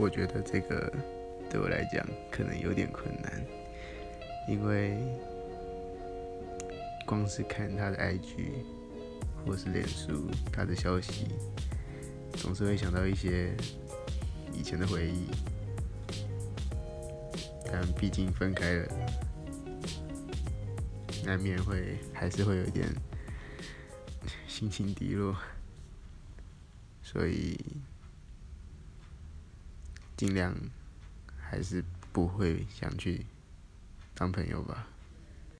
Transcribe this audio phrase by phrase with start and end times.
[0.00, 0.90] 我觉得这个
[1.50, 3.44] 对我来讲可能有点困难，
[4.48, 4.96] 因为
[7.04, 8.64] 光是看他的 IG
[9.44, 11.26] 或是脸书他的消息，
[12.32, 13.54] 总是会想到一些
[14.54, 15.26] 以前的回忆。
[17.66, 18.88] 但毕竟分开了，
[21.26, 22.88] 难免会还是会有点
[24.48, 25.36] 心情低落，
[27.02, 27.54] 所以。
[30.20, 30.54] 尽量
[31.38, 33.24] 还是不会想去
[34.14, 34.86] 当朋友吧。